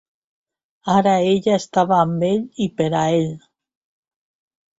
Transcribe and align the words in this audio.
Ara 0.93 1.13
ella 1.33 1.57
estava 1.57 1.99
amb 2.07 2.25
ell 2.31 2.41
i 2.67 2.67
per 2.81 2.89
a 3.01 3.03
ell. 3.19 3.31